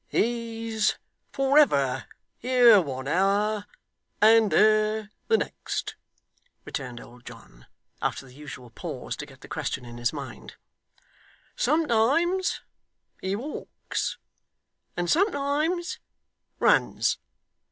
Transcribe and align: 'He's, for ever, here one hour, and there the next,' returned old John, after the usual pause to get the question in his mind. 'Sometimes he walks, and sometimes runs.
'He's, 0.07 0.97
for 1.31 1.59
ever, 1.59 2.07
here 2.39 2.81
one 2.81 3.07
hour, 3.07 3.67
and 4.19 4.51
there 4.51 5.11
the 5.27 5.37
next,' 5.37 5.93
returned 6.65 6.99
old 6.99 7.23
John, 7.23 7.67
after 8.01 8.25
the 8.25 8.33
usual 8.33 8.71
pause 8.71 9.15
to 9.17 9.27
get 9.27 9.41
the 9.41 9.47
question 9.47 9.85
in 9.85 9.99
his 9.99 10.11
mind. 10.11 10.55
'Sometimes 11.55 12.61
he 13.21 13.35
walks, 13.35 14.17
and 14.97 15.07
sometimes 15.07 15.99
runs. 16.57 17.19